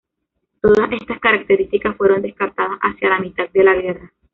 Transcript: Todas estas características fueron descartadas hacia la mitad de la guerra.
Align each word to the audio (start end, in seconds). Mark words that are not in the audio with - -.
Todas 0.63 0.91
estas 0.93 1.19
características 1.19 1.95
fueron 1.95 2.23
descartadas 2.23 2.79
hacia 2.81 3.09
la 3.09 3.19
mitad 3.19 3.47
de 3.51 3.63
la 3.63 3.75
guerra. 3.75 4.11